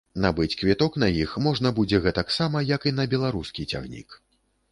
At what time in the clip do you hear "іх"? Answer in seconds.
1.23-1.33